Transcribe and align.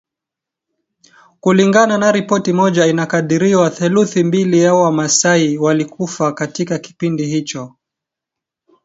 Kulingana 1.39 1.97
na 1.97 2.11
ripoti 2.11 2.53
moja 2.53 2.85
inakadiriwa 2.87 3.69
theluthi 3.69 4.23
mbili 4.23 4.59
ya 4.61 4.73
Wamaasai 4.73 5.57
walikufa 5.57 6.31
katika 6.31 6.79
kipindi 6.79 7.25
hicho 7.25 7.75